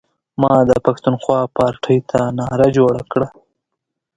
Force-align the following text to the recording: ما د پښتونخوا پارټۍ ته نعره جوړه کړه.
ما 0.41 0.53
د 0.69 0.71
پښتونخوا 0.85 1.39
پارټۍ 1.55 1.97
ته 2.09 2.19
نعره 2.37 2.67
جوړه 2.77 3.01
کړه. 3.11 3.27